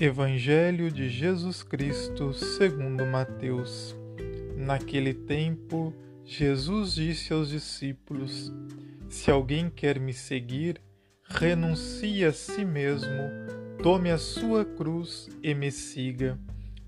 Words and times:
Evangelho 0.00 0.90
de 0.90 1.10
Jesus 1.10 1.62
Cristo, 1.62 2.32
segundo 2.32 3.04
Mateus. 3.04 3.94
Naquele 4.56 5.12
tempo, 5.12 5.94
Jesus 6.24 6.94
disse 6.94 7.34
aos 7.34 7.50
discípulos: 7.50 8.50
Se 9.10 9.30
alguém 9.30 9.68
quer 9.68 10.00
me 10.00 10.14
seguir, 10.14 10.80
renuncie 11.22 12.24
a 12.24 12.32
si 12.32 12.64
mesmo, 12.64 13.12
tome 13.82 14.10
a 14.10 14.16
sua 14.16 14.64
cruz 14.64 15.28
e 15.42 15.54
me 15.54 15.70
siga. 15.70 16.38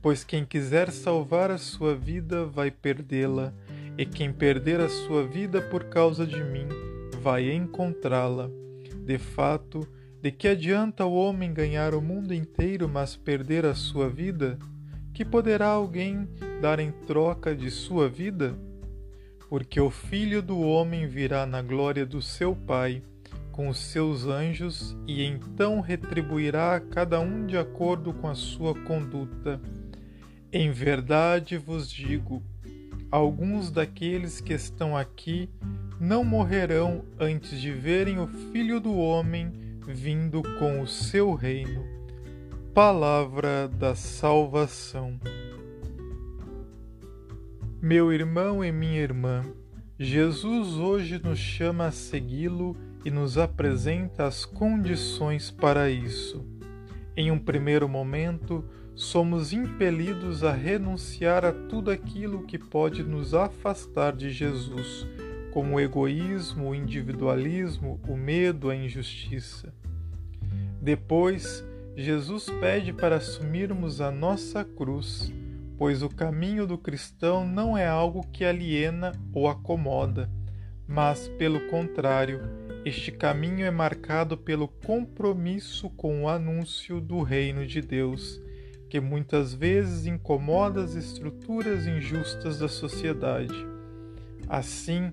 Pois 0.01 0.25
quem 0.25 0.47
quiser 0.47 0.91
salvar 0.91 1.51
a 1.51 1.59
sua 1.59 1.95
vida 1.95 2.47
vai 2.47 2.71
perdê-la, 2.71 3.53
e 3.99 4.07
quem 4.07 4.33
perder 4.33 4.81
a 4.81 4.89
sua 4.89 5.23
vida 5.23 5.61
por 5.61 5.85
causa 5.85 6.27
de 6.27 6.43
mim 6.43 6.67
vai 7.21 7.53
encontrá-la. 7.53 8.51
De 9.05 9.19
fato, 9.19 9.87
de 10.23 10.31
que 10.31 10.47
adianta 10.47 11.05
o 11.05 11.15
homem 11.15 11.53
ganhar 11.53 11.97
o 11.97 12.01
mundo 12.01 12.33
inteiro, 12.33 12.89
mas 12.89 13.17
perder 13.17 13.67
a 13.67 13.75
sua 13.75 14.09
vida? 14.09 14.57
Que 15.13 15.25
poderá 15.25 15.67
alguém 15.67 16.29
dar 16.61 16.79
em 16.79 16.93
troca 16.93 17.57
de 17.57 17.69
sua 17.73 18.09
vida? 18.09 18.57
Porque 19.49 19.81
o 19.81 19.91
Filho 19.91 20.41
do 20.41 20.61
Homem 20.61 21.09
virá 21.09 21.45
na 21.45 21.61
glória 21.61 22.07
do 22.07 22.23
seu 22.23 22.55
Pai 22.55 23.03
com 23.51 23.69
os 23.69 23.79
seus 23.79 24.25
anjos 24.25 24.97
e 25.09 25.25
então 25.25 25.81
retribuirá 25.81 26.77
a 26.77 26.81
cada 26.81 27.19
um 27.19 27.45
de 27.45 27.59
acordo 27.59 28.13
com 28.13 28.29
a 28.29 28.37
sua 28.37 28.77
conduta. 28.77 29.61
Em 30.53 30.71
verdade 30.71 31.59
vos 31.59 31.91
digo: 31.91 32.41
alguns 33.11 33.73
daqueles 33.73 34.41
que 34.41 34.53
estão 34.53 34.97
aqui 34.97 35.51
não 36.01 36.23
morrerão 36.23 37.05
antes 37.19 37.61
de 37.61 37.73
verem 37.73 38.21
o 38.21 38.29
Filho 38.29 38.79
do 38.79 38.97
Homem 38.97 39.62
vindo 39.87 40.43
com 40.59 40.81
o 40.81 40.87
seu 40.87 41.35
reino. 41.35 41.85
Palavra 42.73 43.69
da 43.69 43.95
salvação. 43.95 45.19
Meu 47.81 48.13
irmão 48.13 48.65
e 48.65 48.71
minha 48.71 49.01
irmã, 49.01 49.45
Jesus 49.99 50.75
hoje 50.75 51.21
nos 51.23 51.39
chama 51.39 51.87
a 51.87 51.93
segui-lo 51.93 52.77
e 53.05 53.11
nos 53.11 53.37
apresenta 53.37 54.27
as 54.27 54.45
condições 54.45 55.51
para 55.51 55.91
isso. 55.91 56.47
Em 57.17 57.31
um 57.31 57.39
primeiro 57.39 57.89
momento, 57.89 58.65
somos 58.95 59.53
impelidos 59.53 60.45
a 60.45 60.53
renunciar 60.53 61.45
a 61.45 61.53
tudo 61.53 61.91
aquilo 61.91 62.45
que 62.45 62.59
pode 62.59 63.03
nos 63.03 63.35
afastar 63.35 64.15
de 64.15 64.31
Jesus 64.31 65.07
como 65.53 65.77
o 65.77 65.81
egoísmo, 65.81 66.71
o 66.71 66.75
individualismo, 66.75 68.01
o 68.09 68.17
medo, 68.17 68.71
a 68.71 68.77
injustiça. 68.77 69.73
Depois, 70.81 71.65
Jesus 71.95 72.47
pede 72.61 72.93
para 72.93 73.17
assumirmos 73.17 74.01
a 74.01 74.11
nossa 74.11 74.65
cruz, 74.65 75.33
pois 75.77 76.03
o 76.03 76.09
caminho 76.09 76.67
do 76.67 76.79
cristão 76.79 77.47
não 77.47 77.77
é 77.77 77.87
algo 77.87 78.27
que 78.33 78.45
aliena 78.45 79.13
ou 79.33 79.49
acomoda, 79.49 80.31
mas, 80.89 81.29
pelo 81.39 81.61
contrário, 81.69 82.41
este 82.85 83.13
caminho 83.13 83.65
é 83.65 83.71
marcado 83.71 84.37
pelo 84.37 84.67
compromisso 84.67 85.89
com 85.91 86.25
o 86.25 86.29
anúncio 86.29 87.01
do 87.01 87.23
reino 87.23 87.67
de 87.67 87.81
Deus, 87.81 88.41
que 88.89 89.01
muitas 89.01 89.55
vezes 89.55 90.07
incomoda 90.07 90.83
as 90.83 90.95
estruturas 90.95 91.87
injustas 91.87 92.59
da 92.59 92.69
sociedade. 92.69 93.55
Assim, 94.49 95.13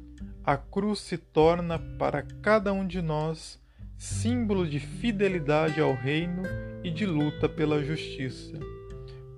a 0.49 0.57
cruz 0.57 1.01
se 1.01 1.15
torna 1.15 1.77
para 1.77 2.23
cada 2.41 2.73
um 2.73 2.87
de 2.87 3.03
nós 3.03 3.61
símbolo 3.95 4.67
de 4.67 4.79
fidelidade 4.79 5.79
ao 5.79 5.93
reino 5.93 6.41
e 6.83 6.89
de 6.89 7.05
luta 7.05 7.47
pela 7.47 7.83
justiça. 7.83 8.57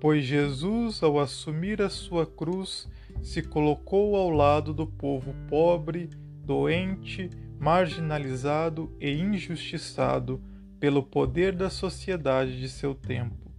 Pois 0.00 0.24
Jesus, 0.24 1.02
ao 1.02 1.20
assumir 1.20 1.82
a 1.82 1.90
sua 1.90 2.24
cruz, 2.24 2.88
se 3.22 3.42
colocou 3.42 4.16
ao 4.16 4.30
lado 4.30 4.72
do 4.72 4.86
povo 4.86 5.34
pobre, 5.50 6.08
doente, 6.46 7.28
marginalizado 7.60 8.90
e 8.98 9.12
injustiçado 9.12 10.40
pelo 10.80 11.02
poder 11.02 11.54
da 11.54 11.68
sociedade 11.68 12.58
de 12.58 12.70
seu 12.70 12.94
tempo. 12.94 13.52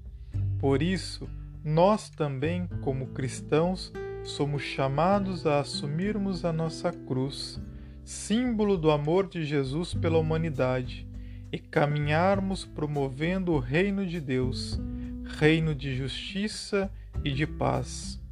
Por 0.58 0.82
isso, 0.82 1.30
nós 1.64 2.10
também, 2.10 2.66
como 2.82 3.10
cristãos, 3.10 3.94
somos 4.24 4.62
chamados 4.62 5.46
a 5.46 5.60
assumirmos 5.60 6.46
a 6.46 6.54
nossa 6.54 6.92
cruz, 6.92 7.62
símbolo 8.06 8.78
do 8.78 8.90
amor 8.90 9.28
de 9.28 9.44
Jesus 9.44 9.94
pela 9.94 10.18
humanidade, 10.18 11.08
e 11.52 11.60
caminharmos 11.60 12.66
promovendo 12.66 13.52
o 13.52 13.60
reino 13.60 14.08
de 14.08 14.20
Deus, 14.20 14.80
reino 15.38 15.76
de 15.76 15.96
justiça 15.96 16.90
e 17.24 17.32
de 17.32 17.46
paz. 17.46 18.23